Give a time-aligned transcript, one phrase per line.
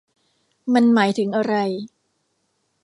[0.73, 1.55] มันหมายถึงอะไร?